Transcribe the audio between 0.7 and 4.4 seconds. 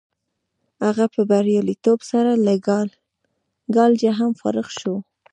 هغه په بریالیتوب سره له کالجه هم